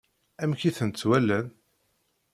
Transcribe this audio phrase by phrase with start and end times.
[0.41, 1.47] Amek i tent-walan?